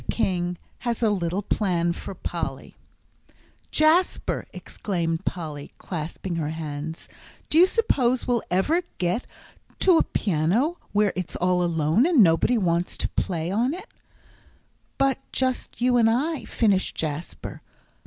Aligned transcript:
KING 0.09 0.57
HAS 0.79 1.03
A 1.03 1.11
LITTLE 1.11 1.43
PLAN 1.43 1.91
FOR 1.93 2.15
POLLY 2.15 2.73
"Oh 3.29 3.33
Jasper," 3.69 4.47
exclaimed 4.51 5.25
Polly, 5.25 5.69
clasping 5.77 6.37
her 6.37 6.49
hands, 6.49 7.07
"do 7.51 7.59
you 7.59 7.67
suppose 7.67 8.25
we'll 8.25 8.41
ever 8.49 8.81
get 8.97 9.27
to 9.81 9.99
a 9.99 10.03
piano 10.03 10.79
where 10.91 11.13
it's 11.15 11.35
all 11.35 11.63
alone, 11.63 12.07
and 12.07 12.23
nobody 12.23 12.57
wants 12.57 12.97
to 12.97 13.09
play 13.09 13.51
on 13.51 13.75
it" 13.75 13.93
"But 14.97 15.19
just 15.31 15.81
you 15.81 15.97
and 15.97 16.09
I," 16.09 16.45
finished 16.45 16.95
Jasper. 16.95 17.61